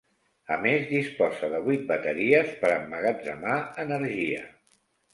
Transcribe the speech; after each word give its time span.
A 0.53 0.55
més, 0.61 0.87
disposa 0.93 1.51
de 1.51 1.59
vuit 1.69 1.85
bateries 1.93 2.51
per 2.65 2.75
emmagatzemar 2.81 3.63
energia. 3.89 4.45